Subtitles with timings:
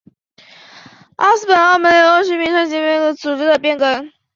[0.03, 0.43] 里
[1.39, 4.11] 斯本澳门联络处名称及组织的变更。